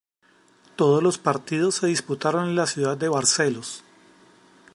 [0.77, 3.83] Todos los partidos se disputaron en la ciudad de Barcelos.